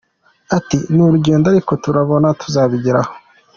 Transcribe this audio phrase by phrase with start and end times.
[0.57, 3.13] Ati “Ni urugendo ariko turabona tuzabigeraho.